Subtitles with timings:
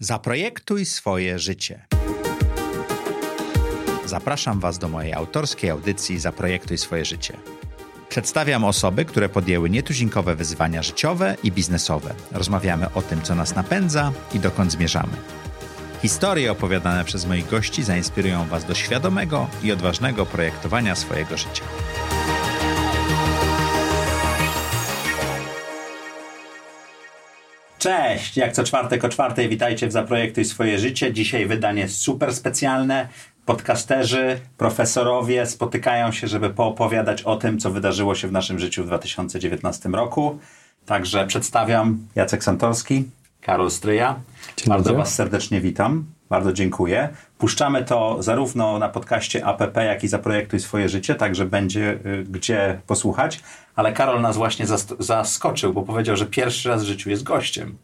[0.00, 1.86] Zaprojektuj swoje życie.
[4.04, 7.36] Zapraszam Was do mojej autorskiej audycji Zaprojektuj swoje życie.
[8.08, 12.14] Przedstawiam osoby, które podjęły nietuzinkowe wyzwania życiowe i biznesowe.
[12.32, 15.16] Rozmawiamy o tym, co nas napędza i dokąd zmierzamy.
[16.02, 21.64] Historie opowiadane przez moich gości zainspirują Was do świadomego i odważnego projektowania swojego życia.
[27.78, 31.12] Cześć, jak co czwartek o czwartej witajcie w Zaprojektuj swoje życie.
[31.12, 33.08] Dzisiaj wydanie super specjalne.
[33.46, 38.86] Podcasterzy, profesorowie spotykają się, żeby poopowiadać o tym, co wydarzyło się w naszym życiu w
[38.86, 40.38] 2019 roku.
[40.86, 43.04] Także przedstawiam Jacek Santorski,
[43.40, 44.20] Karol Stryja.
[44.56, 44.94] Dzień Bardzo.
[44.94, 46.04] Was serdecznie witam.
[46.30, 47.08] Bardzo dziękuję.
[47.38, 52.80] Puszczamy to zarówno na podcaście APP, jak i Zaprojektuj swoje życie, także będzie y, gdzie
[52.86, 53.40] posłuchać.
[53.76, 57.76] Ale Karol nas właśnie zas- zaskoczył, bo powiedział, że pierwszy raz w życiu jest gościem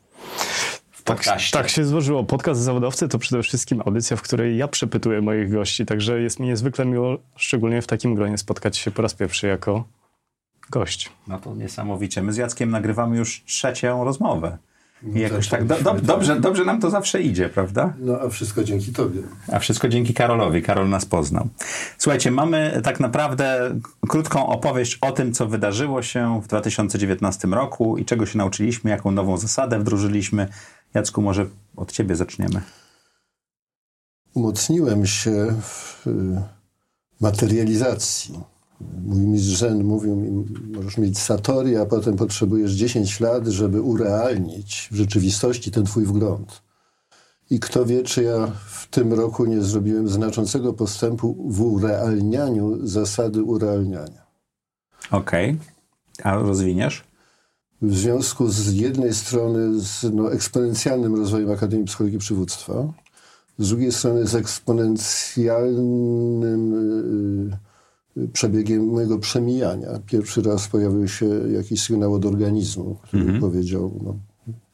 [0.90, 1.58] w Tak, podcaście.
[1.58, 2.24] tak się złożyło.
[2.24, 6.46] Podcast Zawodowcy to przede wszystkim audycja, w której ja przepytuję moich gości, także jest mi
[6.46, 9.84] niezwykle miło, szczególnie w takim gronie, spotkać się po raz pierwszy jako
[10.70, 11.10] gość.
[11.26, 12.22] No to niesamowicie.
[12.22, 14.58] My z Jackiem nagrywamy już trzecią rozmowę.
[15.14, 17.94] I jakoś tak do, do, dobrze, dobrze nam to zawsze idzie, prawda?
[17.98, 19.22] No a wszystko dzięki tobie.
[19.52, 20.62] A wszystko dzięki Karolowi.
[20.62, 21.48] Karol nas poznał.
[21.98, 28.04] Słuchajcie, mamy tak naprawdę krótką opowieść o tym, co wydarzyło się w 2019 roku i
[28.04, 30.48] czego się nauczyliśmy, jaką nową zasadę wdrożyliśmy.
[30.94, 32.60] Jacku, może od ciebie zaczniemy.
[34.34, 36.42] Umocniłem się w y,
[37.20, 38.38] materializacji.
[39.04, 44.88] Mój mistrz Zen mówił mi, możesz mieć satori, a potem potrzebujesz 10 lat, żeby urealnić
[44.92, 46.62] w rzeczywistości ten twój wgląd.
[47.50, 53.42] I kto wie, czy ja w tym roku nie zrobiłem znaczącego postępu w urealnianiu zasady
[53.42, 54.26] urealniania.
[55.10, 55.58] Okej.
[56.22, 57.12] A rozwiniesz?
[57.82, 62.92] w związku z jednej strony z no, eksponencjalnym rozwojem Akademii Psychologii Przywództwa,
[63.58, 67.71] z drugiej strony z eksponencjalnym y, y,
[68.32, 69.88] przebiegiem mojego przemijania.
[70.06, 74.14] Pierwszy raz pojawił się jakiś sygnał od organizmu, który powiedział, no,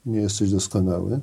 [0.07, 1.21] nie jesteś doskonały.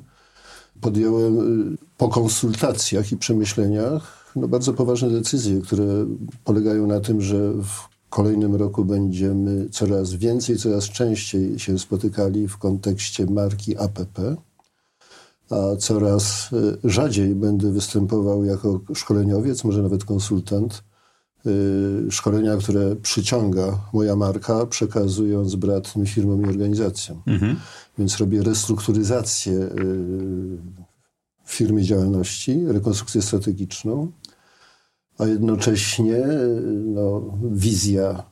[0.81, 1.39] Podjąłem
[1.73, 6.05] y, po konsultacjach i przemyśleniach no, bardzo poważne decyzje, które
[6.43, 12.57] polegają na tym, że w kolejnym roku będziemy coraz więcej, coraz częściej się spotykali w
[12.57, 14.35] kontekście marki APP,
[15.49, 20.83] a coraz y, rzadziej będę występował jako szkoleniowiec, może nawet konsultant.
[21.47, 27.21] Y, Szkolenia, które przyciąga moja marka, przekazując bratnym firmom i organizacjom.
[27.97, 29.69] Więc robię restrukturyzację y,
[31.43, 34.11] w firmie działalności, rekonstrukcję strategiczną,
[35.17, 38.23] a jednocześnie y, no, wizja,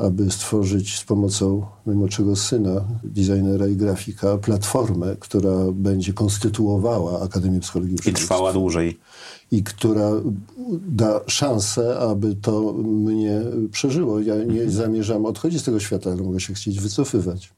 [0.00, 7.96] aby stworzyć z pomocą najmłodszego syna, designera i grafika, platformę, która będzie konstytuowała Akademię Psychologii
[8.06, 8.98] I trwała dłużej.
[9.50, 10.10] i która
[10.88, 13.40] da szansę, aby to mnie
[13.72, 14.20] przeżyło.
[14.20, 17.52] Ja nie zamierzam odchodzić z tego świata, ale mogę się chcieć wycofywać.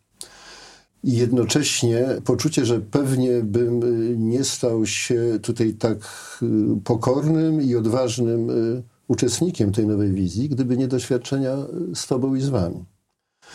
[1.04, 3.80] I jednocześnie poczucie, że pewnie bym
[4.28, 5.96] nie stał się tutaj tak
[6.42, 6.46] y,
[6.84, 11.56] pokornym i odważnym y, uczestnikiem tej nowej wizji, gdyby nie doświadczenia
[11.92, 12.84] y, z Tobą i z Wami.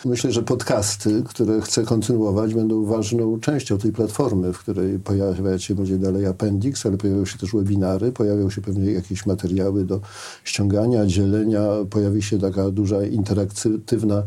[0.04, 5.74] Myślę, że podcasty, które chcę kontynuować, będą ważną częścią tej platformy, w której pojawiać się
[5.74, 10.00] będzie dalej appendix, ale pojawią się też webinary, pojawią się pewnie jakieś materiały do
[10.44, 14.22] ściągania, dzielenia, pojawi się taka duża interaktywna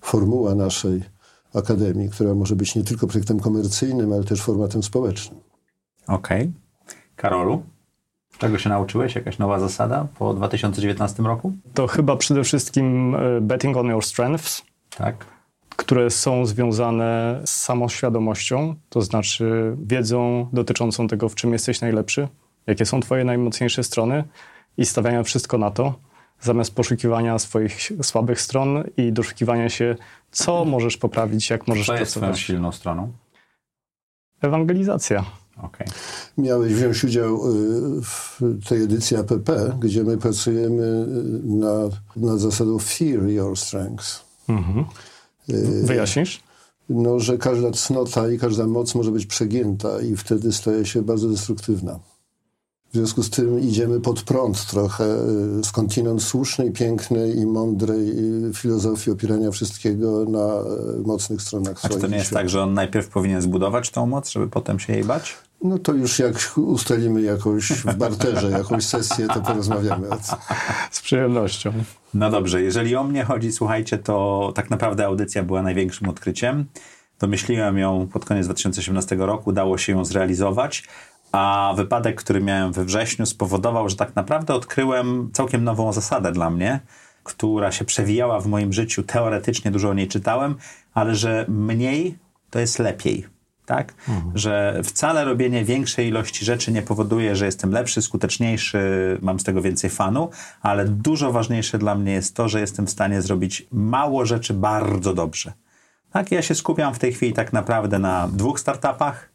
[0.00, 1.02] formuła naszej
[1.54, 5.40] akademii, która może być nie tylko projektem komercyjnym, ale też formatem społecznym.
[6.06, 6.52] Okej.
[7.16, 7.62] Karolu,
[8.42, 9.14] czego się nauczyłeś?
[9.14, 11.52] Jakaś nowa zasada po 2019 roku?
[11.74, 14.62] To chyba przede wszystkim e, betting on your strengths,
[14.96, 15.26] Tak.
[15.76, 22.28] które są związane z samoświadomością, to znaczy wiedzą dotyczącą tego, w czym jesteś najlepszy,
[22.66, 24.24] jakie są twoje najmocniejsze strony
[24.76, 25.94] i stawiania wszystko na to,
[26.40, 29.96] zamiast poszukiwania swoich słabych stron i doszukiwania się,
[30.30, 32.40] co możesz poprawić, jak możesz Co jest twoją pracować.
[32.46, 33.12] silną stroną?
[34.40, 35.24] Ewangelizacja.
[35.56, 35.86] Okej.
[36.38, 42.78] Miałeś wziąć udział y, w tej edycji APP, gdzie my pracujemy y, nad, nad zasadą
[42.78, 44.20] Fear Your Strengths.
[44.48, 44.84] Mhm.
[45.50, 46.42] Y, Wyjaśnisz?
[46.88, 51.28] no, że każda cnota i każda moc może być przegięta i wtedy staje się bardzo
[51.28, 51.98] destruktywna.
[52.92, 55.04] W związku z tym idziemy pod prąd trochę,
[55.60, 58.10] y, skądinąd słusznej, pięknej i mądrej
[58.48, 60.60] y, filozofii opierania wszystkiego na
[60.98, 64.06] y, mocnych stronach A czy to nie jest tak, że on najpierw powinien zbudować tą
[64.06, 65.36] moc, żeby potem się jej bać?
[65.62, 70.08] No to już jak ustalimy jakoś w barterze, jakąś sesję, to porozmawiamy.
[70.90, 71.72] Z przyjemnością.
[72.14, 76.66] No dobrze, jeżeli o mnie chodzi, słuchajcie, to tak naprawdę audycja była największym odkryciem.
[77.18, 80.84] Domyśliłem ją pod koniec 2018 roku, udało się ją zrealizować,
[81.32, 86.50] a wypadek, który miałem we wrześniu, spowodował, że tak naprawdę odkryłem całkiem nową zasadę dla
[86.50, 86.80] mnie,
[87.24, 89.02] która się przewijała w moim życiu.
[89.02, 90.54] Teoretycznie dużo o niej czytałem,
[90.94, 92.18] ale że mniej
[92.50, 93.26] to jest lepiej.
[93.66, 93.94] Tak?
[94.08, 94.38] Mhm.
[94.38, 99.62] Że wcale robienie większej ilości rzeczy nie powoduje, że jestem lepszy, skuteczniejszy, mam z tego
[99.62, 100.30] więcej fanu,
[100.62, 105.14] ale dużo ważniejsze dla mnie jest to, że jestem w stanie zrobić mało rzeczy bardzo
[105.14, 105.52] dobrze.
[106.12, 109.31] Tak, ja się skupiam w tej chwili tak naprawdę na dwóch startupach.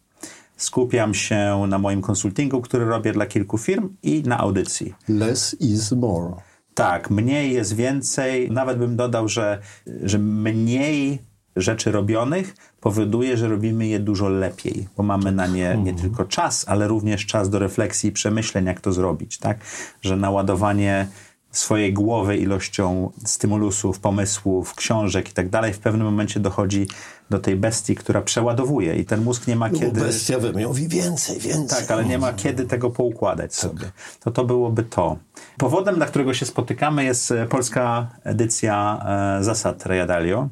[0.57, 4.93] Skupiam się na moim konsultingu, który robię dla kilku firm i na audycji.
[5.09, 6.33] Less is more.
[6.73, 8.51] Tak, mniej jest więcej.
[8.51, 9.61] Nawet bym dodał, że,
[10.03, 11.19] że mniej
[11.55, 15.95] rzeczy robionych powoduje, że robimy je dużo lepiej, bo mamy na nie nie mhm.
[15.95, 19.57] tylko czas, ale również czas do refleksji i przemyśleń, jak to zrobić, tak?
[20.01, 21.07] Że naładowanie
[21.51, 26.87] swojej głowy ilością stymulusów, pomysłów, książek i tak dalej, w pewnym momencie dochodzi
[27.29, 30.01] do tej bestii, która przeładowuje i ten mózg nie ma no, kiedy...
[30.01, 31.79] bestia we mnie mówi więcej, więcej.
[31.79, 33.61] Tak, ale nie ma kiedy tego poukładać tak.
[33.61, 33.91] sobie.
[34.19, 35.17] To to byłoby to.
[35.57, 39.05] Powodem, dla którego się spotykamy jest e, polska edycja
[39.39, 40.49] e, zasad Rejadalio.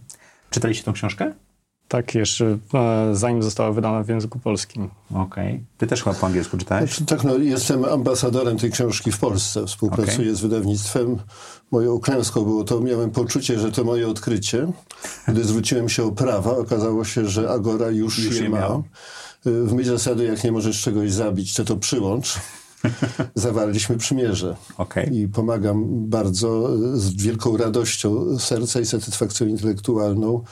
[0.49, 1.33] Czytaliście tą książkę?
[1.95, 4.89] Tak, jeszcze e, zanim została wydana w języku polskim.
[5.09, 5.53] Okej.
[5.53, 5.63] Okay.
[5.77, 6.89] Ty też chyba po angielsku czytałeś?
[6.89, 9.65] Znaczy, tak, no, jestem ambasadorem tej książki w Polsce.
[9.65, 10.35] Współpracuję okay.
[10.35, 11.17] z wydawnictwem.
[11.71, 14.67] Moją klęską było to, miałem poczucie, że to moje odkrycie.
[15.27, 18.59] Gdy zwróciłem się o prawa, okazało się, że Agora już, już je ma.
[18.59, 18.83] Miał.
[19.45, 22.39] W myśl zasady, jak nie możesz czegoś zabić, to to przyłącz.
[23.35, 24.55] Zawarliśmy przymierze.
[24.77, 25.03] Okay.
[25.03, 30.43] I pomagam bardzo z wielką radością serca i satysfakcją intelektualną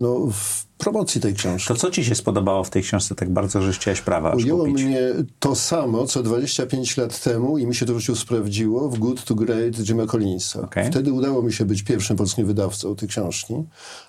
[0.00, 1.68] no, w promocji tej książki.
[1.68, 5.00] To co ci się spodobało w tej książce tak bardzo, że chciałeś prawa Ujęło mnie
[5.38, 9.24] to samo, co 25 lat temu i mi się to w życiu sprawdziło w Good
[9.24, 10.60] to Great Jima Collinsa.
[10.60, 10.90] Okay.
[10.90, 13.54] Wtedy udało mi się być pierwszym polskim wydawcą tej książki,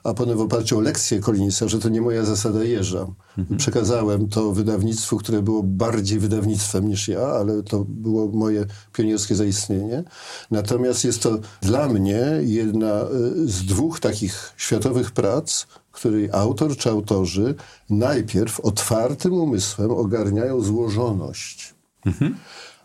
[0.04, 3.08] a potem w oparciu o lekcję Collinsa, że to nie moja zasada jeża.
[3.38, 3.58] Mhm.
[3.58, 10.04] Przekazałem to wydawnictwu, które było bardziej wydawnictwem niż ja, ale to było moje pionierskie zaistnienie.
[10.52, 16.90] Natomiast jest to dla mnie jedna y, z dwóch takich światowych prac, której autor czy
[16.90, 17.56] autorzy
[17.90, 21.76] najpierw otwartym umysłem ogarniają złożoność.
[22.06, 22.36] Mhm.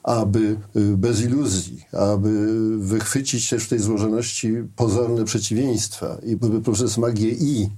[0.03, 2.49] Aby y, bez iluzji, aby
[2.79, 7.71] wychwycić też w tej złożoności pozorne przeciwieństwa i by poprzez magię i,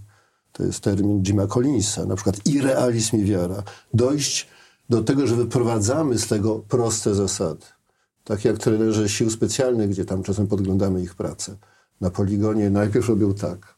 [0.52, 3.62] to jest termin Jima Collinsa, na przykład i realizm i wiara,
[3.94, 4.48] dojść
[4.88, 7.66] do tego, że wyprowadzamy z tego proste zasady.
[8.24, 11.56] Tak jak trenerzy sił specjalnych, gdzie tam czasem podglądamy ich pracę.
[12.00, 13.77] Na poligonie najpierw robią tak,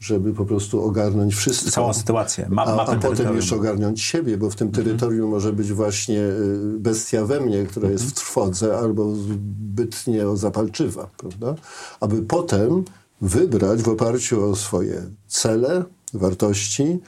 [0.00, 1.70] żeby po prostu ogarnąć wszystko.
[1.70, 2.46] Całą sytuację.
[2.50, 4.84] Ma, a, a potem jeszcze ogarnąć siebie, bo w tym mhm.
[4.84, 5.30] terytorium mhm.
[5.30, 7.92] może być właśnie y, bestia we mnie, która mhm.
[7.92, 11.54] jest w trwodze, albo zbytnie zapalczywa, prawda?
[12.00, 12.84] Aby potem
[13.20, 17.00] wybrać w oparciu o swoje cele, wartości,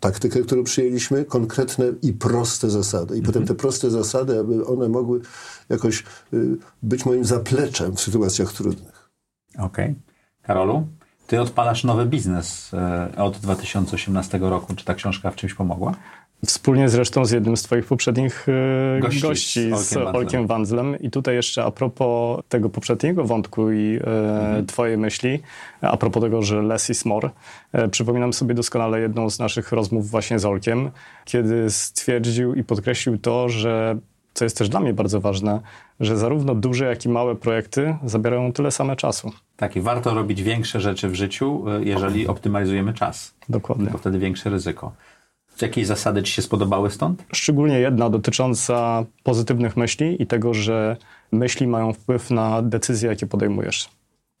[0.00, 3.14] taktykę, którą przyjęliśmy, konkretne i proste zasady.
[3.14, 3.32] I mhm.
[3.32, 5.20] potem te proste zasady, aby one mogły
[5.68, 9.10] jakoś y, być moim zapleczem w sytuacjach trudnych.
[9.54, 9.64] Okej.
[9.64, 9.94] Okay.
[10.42, 10.86] Karolu?
[11.26, 14.74] Ty odpalasz nowy biznes e, od 2018 roku.
[14.74, 15.94] Czy ta książka w czymś pomogła?
[16.46, 21.00] Wspólnie zresztą z jednym z Twoich poprzednich e, gości, gości z, z Olkiem Wandzlem.
[21.00, 24.66] I tutaj jeszcze a propos tego poprzedniego wątku i e, mhm.
[24.66, 25.40] Twojej myśli,
[25.80, 27.30] a propos tego, że less is more,
[27.72, 30.90] e, przypominam sobie doskonale jedną z naszych rozmów właśnie z Olkiem,
[31.24, 33.98] kiedy stwierdził i podkreślił to, że
[34.36, 35.60] co jest też dla mnie bardzo ważne,
[36.00, 39.32] że zarówno duże, jak i małe projekty zabierają tyle same czasu.
[39.56, 43.34] Tak, i warto robić większe rzeczy w życiu, e, jeżeli optymalizujemy czas.
[43.48, 43.90] Dokładnie.
[43.90, 44.92] Bo wtedy większe ryzyko.
[45.60, 47.24] Jakie zasady Ci się spodobały stąd?
[47.32, 50.96] Szczególnie jedna dotycząca pozytywnych myśli i tego, że
[51.32, 53.88] myśli mają wpływ na decyzje, jakie podejmujesz.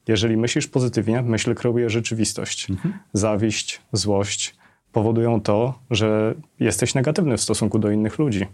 [0.08, 2.70] Jeżeli myślisz pozytywnie, myśl kreuje rzeczywistość.
[2.70, 2.94] Mhm.
[3.12, 4.54] Zawiść, złość
[4.92, 8.46] powodują to, że jesteś negatywny w stosunku do innych ludzi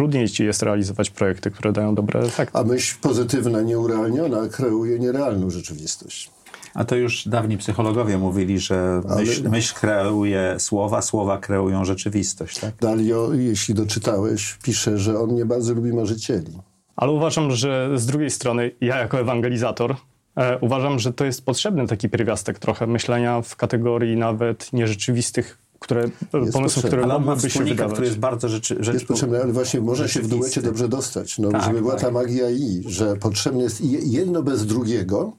[0.00, 2.58] trudniej ci jest realizować projekty, które dają dobre efekty.
[2.58, 6.30] A myśl pozytywna, nieurealniona kreuje nierealną rzeczywistość.
[6.74, 9.50] A to już dawni psychologowie mówili, że myśl, Ale...
[9.50, 12.58] myśl kreuje słowa, słowa kreują rzeczywistość.
[12.58, 12.74] Tak?
[12.80, 16.58] Dalio, jeśli doczytałeś, pisze, że on nie bardzo lubi marzycieli.
[16.96, 19.96] Ale uważam, że z drugiej strony, ja jako ewangelizator,
[20.36, 26.10] e, uważam, że to jest potrzebny taki pierwiastek trochę myślenia w kategorii nawet nierzeczywistych które,
[26.34, 27.92] jest pomysłów, które mogłyby się wydawać.
[27.92, 31.38] który jest bardzo rzeczy, rzecz, Jest potrzebny, ale właśnie może się w duecie dobrze dostać.
[31.38, 32.12] No, tak, żeby była ta tak.
[32.12, 35.32] magia i, że potrzebne jest jedno bez drugiego,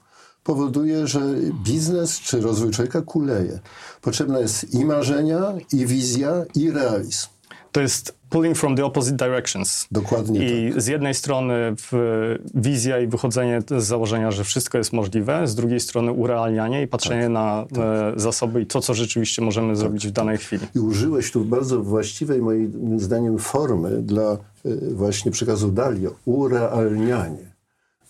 [0.44, 1.20] powoduje, że
[1.64, 3.60] biznes czy rozwój człowieka kuleje.
[4.02, 7.28] Potrzebna jest i marzenia, i wizja, i realizm.
[7.72, 9.88] To jest pulling from the opposite directions.
[9.92, 10.82] Dokładnie I tak.
[10.82, 11.76] z jednej strony
[12.54, 17.24] wizja i wychodzenie z założenia, że wszystko jest możliwe, z drugiej strony urealnianie i patrzenie
[17.24, 17.80] tak, na tak.
[18.18, 19.78] E, zasoby i to, co rzeczywiście możemy tak.
[19.78, 20.68] zrobić w danej chwili.
[20.76, 27.52] I użyłeś tu bardzo właściwej, moim zdaniem, formy dla y, właśnie przekazu Dalio, urealnianie.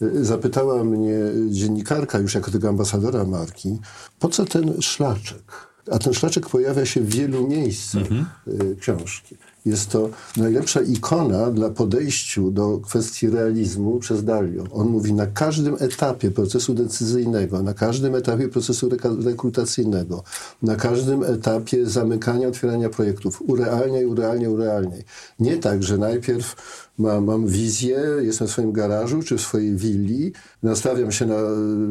[0.01, 1.15] Y, Zapytała mnie
[1.49, 3.79] dziennikarka, już jako tego ambasadora marki,
[4.19, 5.71] po co ten szlaczek?
[5.91, 8.03] A ten szlaczek pojawia się w wielu miejscach
[8.47, 9.37] y, książki.
[9.65, 14.63] Jest to najlepsza ikona dla podejściu do kwestii realizmu przez Dalio.
[14.71, 18.89] On mówi na każdym etapie procesu decyzyjnego, na każdym etapie procesu
[19.25, 20.23] rekrutacyjnego,
[20.61, 23.41] na każdym etapie zamykania, otwierania projektów.
[23.47, 25.03] Urealniaj, urealniaj, urealniaj.
[25.39, 26.55] Nie tak, że najpierw
[26.97, 31.35] mam, mam wizję, jestem w swoim garażu czy w swojej willi, nastawiam się na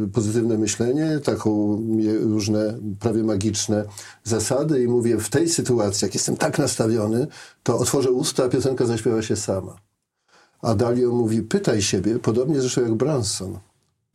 [0.05, 1.81] y, pozytywne myślenie, taką
[2.21, 3.85] różne prawie magiczne
[4.25, 7.27] zasady i mówię w tej sytuacji, jak jestem tak nastawiony,
[7.62, 9.76] to otworzę usta, a piosenka zaśpiewa się sama.
[10.62, 13.59] A Dalio mówi, pytaj siebie, podobnie zresztą jak Branson.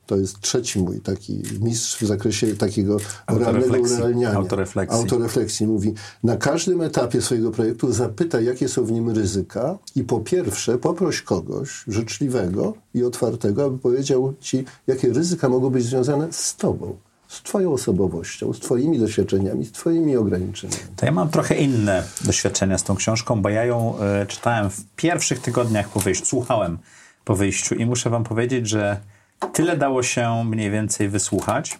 [0.05, 2.97] To jest trzeci mój taki mistrz w zakresie takiego
[3.27, 4.37] realnego urealniania.
[4.37, 4.99] Autorefleksji.
[4.99, 5.67] Autorefleksji.
[5.67, 10.77] Mówi, na każdym etapie swojego projektu zapytaj, jakie są w nim ryzyka i po pierwsze
[10.77, 16.97] poproś kogoś życzliwego i otwartego, aby powiedział ci, jakie ryzyka mogą być związane z tobą,
[17.35, 20.83] z twoją osobowością, z twoimi doświadczeniami, z twoimi ograniczeniami.
[20.95, 24.83] To ja mam trochę inne doświadczenia z tą książką, bo ja ją e, czytałem w
[24.95, 26.77] pierwszych tygodniach po wyjściu, słuchałem
[27.25, 28.97] po wyjściu i muszę wam powiedzieć, że
[29.53, 31.77] tyle dało się mniej więcej wysłuchać,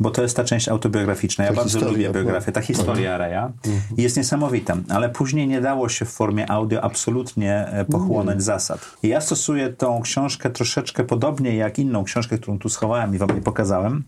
[0.00, 1.44] bo to jest ta część autobiograficzna.
[1.44, 3.52] Ja Ta bardzo historia, lubię biografię, ta historia Reja
[3.96, 8.80] i jest niesamowita, ale później nie dało się w formie audio absolutnie e, pochłonąć zasad.
[9.02, 13.30] I ja stosuję tą książkę troszeczkę podobnie jak inną książkę, którą tu schowałem i wam
[13.30, 14.04] nie pokazałem.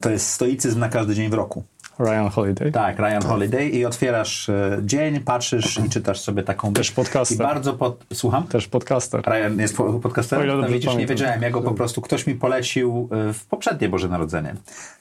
[0.00, 1.64] To jest stoicyzm na każdy dzień w roku.
[1.98, 2.72] Ryan Holiday.
[2.72, 6.72] Tak, Ryan Holiday i otwierasz e, dzień, patrzysz i czytasz sobie taką...
[6.72, 7.36] Też podcaster.
[7.36, 8.04] I bardzo pod...
[8.12, 8.46] Słucham?
[8.46, 9.22] Też podcaster.
[9.26, 10.60] Ryan jest po- podcasterem?
[10.60, 11.16] No widzisz, nie pamiętam.
[11.16, 11.42] wiedziałem.
[11.42, 14.54] Ja go po prostu, ktoś mi polecił e, w poprzednie Boże Narodzenie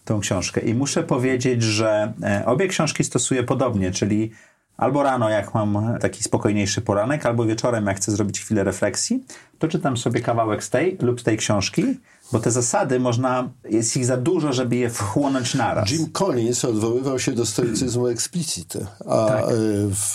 [0.06, 0.62] tą książkę.
[0.62, 4.32] I muszę powiedzieć, że e, obie książki stosuję podobnie, czyli
[4.77, 9.24] albo rano, jak mam taki spokojniejszy poranek, albo wieczorem, jak chcę zrobić chwilę refleksji,
[9.60, 11.84] to czytam sobie kawałek z tej lub z tej książki,
[12.32, 15.92] bo te zasady można, jest ich za dużo, żeby je wchłonąć naraz.
[15.92, 19.44] Jim Collins odwoływał się do stoicyzmu explicite, a Tak.
[19.44, 19.51] e,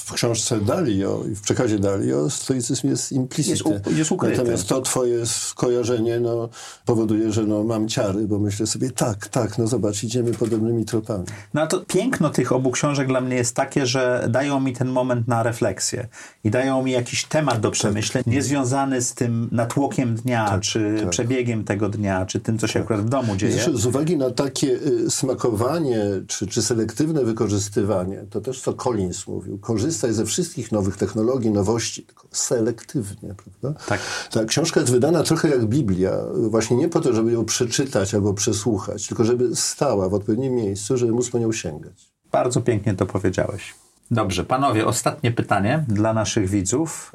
[0.07, 3.51] w książce Dalio i w przekazie Dalio stoicyzm jest implicite.
[3.71, 4.37] Jest u- jest ukryty.
[4.39, 6.49] Natomiast to twoje skojarzenie no,
[6.87, 11.25] powoduje, że no, mam ciary, bo myślę sobie, tak, tak, no zobacz, idziemy podobnymi tropami.
[11.55, 14.89] No a to piękno tych obu książek dla mnie jest takie, że dają mi ten
[14.89, 16.09] moment na refleksję
[16.45, 21.89] i dają mi jakiś temat do przemyśleń, niezwiązany z tym natłokiem dnia, czy przebiegiem tego
[21.89, 23.65] dnia, czy tym, co się akurat w domu dzieje.
[23.75, 29.59] Z uwagi na takie y, smakowanie czy, czy selektywne wykorzystywanie, to też co Collins mówił,
[29.59, 33.81] korzystaj ze wszystkich nowych technologii, nowości, tylko selektywnie, prawda?
[33.87, 34.01] Tak.
[34.31, 38.35] Ta książka jest wydana trochę jak Biblia, właśnie nie po to, żeby ją przeczytać albo
[38.35, 42.13] przesłuchać, tylko żeby stała w odpowiednim miejscu, żeby móc po nią sięgać.
[42.33, 43.75] Bardzo pięknie to powiedziałeś.
[44.11, 47.13] Dobrze, panowie, ostatnie pytanie dla naszych widzów.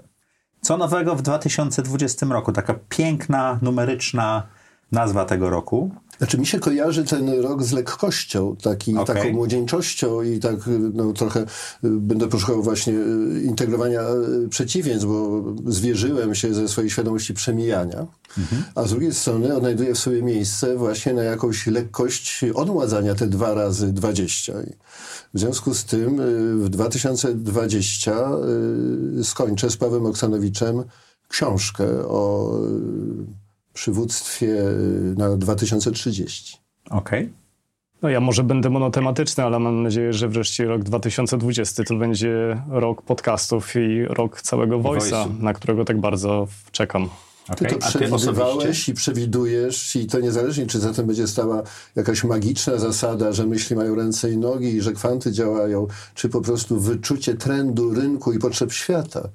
[0.62, 2.52] Co nowego w 2020 roku?
[2.52, 4.44] Taka piękna, numeryczna
[4.92, 5.92] nazwa tego roku.
[6.20, 9.16] Znaczy mi się kojarzy ten rok z lekkością, taki, Okej.
[9.16, 10.56] taką młodzieńczością i tak
[10.94, 11.46] no, trochę y,
[11.84, 14.02] będę poszukał właśnie y, integrowania
[14.46, 18.08] y, przeciwieństw, bo zwierzyłem się ze swojej świadomości przemijania,
[18.76, 23.54] a z drugiej strony odnajduję w sobie miejsce właśnie na jakąś lekkość odmładzania te dwa
[23.54, 24.54] razy 20.
[24.54, 24.74] I
[25.34, 26.22] W związku z tym
[26.64, 28.30] w 2020
[29.20, 30.84] y, skończę z Pawłem Oksanowiczem
[31.28, 32.52] książkę o
[33.80, 36.58] przywództwie y, na 2030.
[36.90, 37.34] Okej.
[38.02, 43.02] No ja może będę monotematyczny, ale mam nadzieję, że wreszcie rok 2020 to będzie rok
[43.02, 47.10] podcastów i rok całego Voice'a, na którego tak bardzo czekam.
[47.46, 47.80] Ty okej.
[47.80, 51.64] to A ty przewidywałeś i przewidujesz i to niezależnie, czy za tym będzie stała
[51.96, 56.42] jakaś magiczna zasada, że myśli mają ręce i nogi i że kwanty działają, czy po
[56.42, 59.30] prostu wyczucie trendu rynku i potrzeb świata.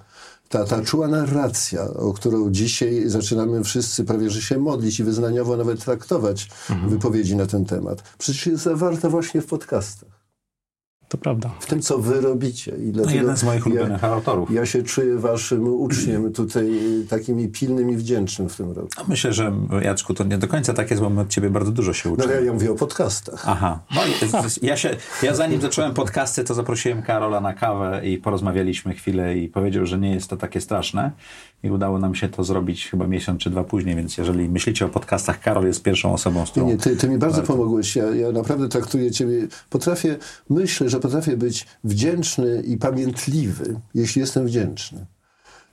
[0.48, 5.56] Ta, ta czuła narracja, o którą dzisiaj zaczynamy wszyscy prawie że się modlić i wyznaniowo
[5.56, 6.90] nawet traktować Mhm.
[6.90, 8.02] wypowiedzi na ten temat.
[8.18, 10.13] Przecież jest zawarta właśnie w podcastach.
[11.14, 11.50] To prawda.
[11.60, 12.72] W tym, co wy robicie.
[12.76, 14.50] I No, dlatego jeden z moich ja- ulubionych autorów.
[14.50, 16.68] Ja się czuję waszym uczniem tutaj
[17.08, 18.88] takim i pilnym i wdzięcznym w tym roku.
[19.08, 19.52] Myślę, że
[19.82, 22.14] Jacku, to nie do końca tak jest, bo my od ciebie bardzo dużo się No
[22.14, 22.36] uczymy.
[22.36, 23.42] ale ja mówię o podcastach.
[23.46, 23.80] Aha.
[23.94, 28.94] No, i- ja, się, ja zanim zacząłem podcasty, to zaprosiłem Karola na kawę i porozmawialiśmy
[28.94, 31.10] chwilę i powiedział, że nie jest to takie straszne.
[31.64, 34.88] I udało nam się to zrobić chyba miesiąc czy dwa później, więc jeżeli myślicie o
[34.88, 36.66] podcastach, Karol jest pierwszą osobą, z Nie, którą...
[36.66, 37.96] nie, ty, ty mi bardzo pomogłeś.
[37.96, 40.16] Ja, ja naprawdę traktuję ciebie, potrafię,
[40.50, 45.06] myślę, że potrafię być wdzięczny i pamiętliwy, jeśli jestem wdzięczny.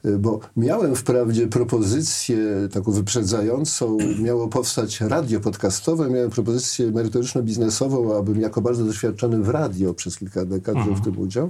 [0.06, 2.38] Y, Bo miałem wprawdzie propozycję
[2.74, 9.94] taką wyprzedzającą, miało powstać radio podcastowe, miałem propozycję merytoryczno-biznesową, abym jako bardzo doświadczony w radio
[9.94, 11.50] przez kilka dekad wziął w tym udział.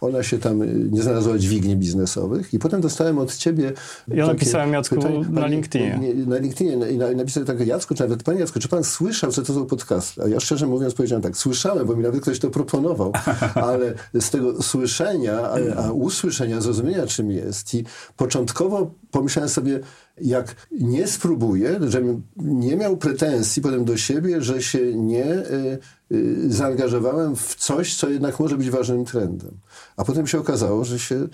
[0.00, 3.72] Ona się tam y, nie znalazła dźwigni biznesowych i potem dostałem od ciebie
[4.08, 5.02] Ja napisałem, Jacku, na
[5.40, 5.98] Panie- LinkedInie.
[5.98, 9.32] nie, na LinkedInie i na, napisałem tak, Jacku, czy nawet Panie Jacku, czy Pan słyszał,
[9.32, 10.22] co to są podcasty?
[10.22, 13.12] A ja szczerze mówiąc powiedziałem tak, słyszałem, bo mi nawet ktoś to proponował,
[13.68, 17.84] ale z tego słyszenia, a, a usłyszenia, zrozumienia czym jest i
[18.16, 19.80] początkowo pomyślałem sobie,
[20.20, 25.78] jak nie spróbuję, żebym nie miał pretensji potem do siebie, że się nie y,
[26.12, 29.50] y, zaangażowałem w coś, co jednak może być ważnym trendem.
[29.96, 31.28] A potem się okazało, że się y,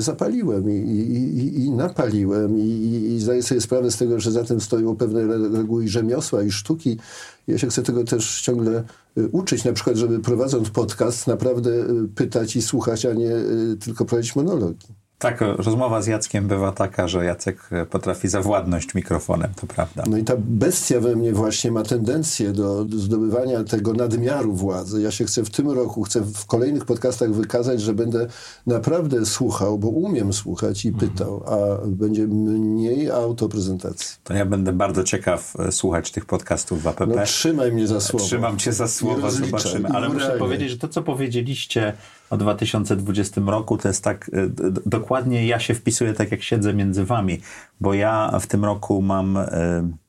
[0.00, 2.62] zapaliłem i, i, i, napaliłem i,
[3.14, 6.50] i, zdaję sobie sprawę z tego, że za tym stoją pewne re- reguły rzemiosła i
[6.50, 6.98] sztuki.
[7.46, 8.84] Ja się chcę tego też ciągle
[9.32, 11.70] uczyć, na przykład, żeby prowadząc podcast naprawdę
[12.14, 13.30] pytać i słuchać, a nie
[13.80, 14.86] tylko prowadzić monologi.
[15.18, 20.04] Tak, rozmowa z Jackiem bywa taka, że Jacek potrafi zawładnąć mikrofonem, to prawda.
[20.06, 25.02] No i ta bestia we mnie właśnie ma tendencję do, do zdobywania tego nadmiaru władzy.
[25.02, 28.26] Ja się chcę w tym roku, chcę w kolejnych podcastach wykazać, że będę
[28.66, 34.16] naprawdę słuchał, bo umiem słuchać i pytał, a będzie mniej autoprezentacji.
[34.24, 37.06] To ja będę bardzo ciekaw e, słuchać tych podcastów w APP.
[37.06, 38.24] No trzymaj mnie za słowo.
[38.24, 39.88] Trzymam cię za słowo, zobaczymy.
[39.88, 41.92] Ale muszę powiedzieć, że to, co powiedzieliście
[42.30, 47.04] o 2020 roku, to jest tak, d- dokładnie ja się wpisuję tak, jak siedzę między
[47.04, 47.40] wami,
[47.80, 49.46] bo ja w tym roku mam e,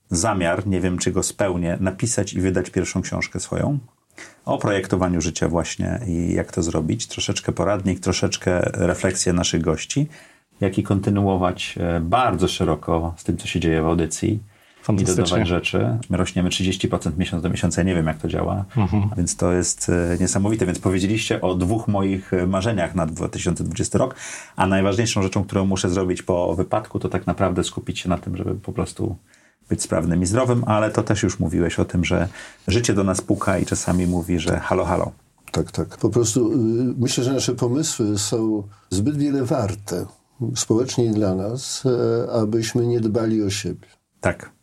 [0.09, 3.79] zamiar, nie wiem, czy go spełnię, napisać i wydać pierwszą książkę swoją
[4.45, 7.07] o projektowaniu życia właśnie i jak to zrobić.
[7.07, 10.07] Troszeczkę poradnik, troszeczkę refleksje naszych gości,
[10.61, 14.39] jak i kontynuować e, bardzo szeroko z tym, co się dzieje w audycji
[14.93, 15.97] i dodawać rzeczy.
[16.09, 18.65] My rośniemy 30% miesiąc do miesiąca, ja nie wiem jak to działa,
[19.17, 20.65] więc to jest e, niesamowite.
[20.65, 24.15] Więc powiedzieliście o dwóch moich e, marzeniach na 2020 rok,
[24.55, 28.37] a najważniejszą rzeczą, którą muszę zrobić po wypadku, to tak naprawdę skupić się na tym,
[28.37, 29.15] żeby po prostu
[29.69, 32.27] być sprawnym i zdrowym, ale to też już mówiłeś o tym, że
[32.67, 35.11] życie do nas puka i czasami mówi, że halo, halo.
[35.51, 35.97] Tak, tak.
[35.97, 36.55] Po prostu y,
[36.97, 40.05] myślę, że nasze pomysły są zbyt wiele warte,
[40.55, 43.87] społecznie dla nas, e, abyśmy nie dbali o siebie.
[44.21, 44.56] Tak.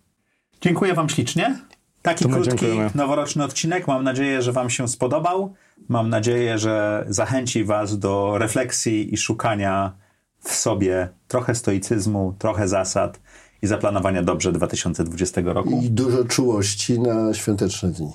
[0.64, 1.58] Dziękuję Wam ślicznie.
[2.02, 2.90] Taki krótki, dziękujemy.
[2.94, 3.88] noworoczny odcinek.
[3.88, 5.54] Mam nadzieję, że Wam się spodobał.
[5.88, 9.92] Mam nadzieję, że zachęci Was do refleksji i szukania
[10.40, 13.20] w sobie trochę stoicyzmu, trochę zasad
[13.62, 15.80] i zaplanowania dobrze 2020 roku.
[15.84, 18.12] I dużo czułości na świąteczne dni.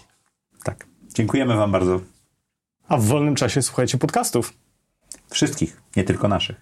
[0.63, 0.87] Tak.
[1.13, 1.99] Dziękujemy Wam bardzo.
[2.87, 4.53] A w wolnym czasie słuchajcie podcastów.
[5.29, 6.61] Wszystkich, nie tylko naszych.